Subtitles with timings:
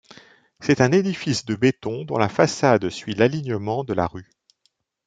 [0.61, 4.31] C'est un édifice de béton dont la façade suit l'alignement de la rue.